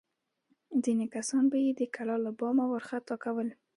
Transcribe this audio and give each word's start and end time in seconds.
ځینې 0.83 1.05
کسان 1.15 1.43
به 1.51 1.57
یې 1.65 1.71
د 1.79 1.81
کلا 1.95 2.15
له 2.25 2.31
بامه 2.39 2.65
راخطا 2.73 3.15
کول. 3.23 3.47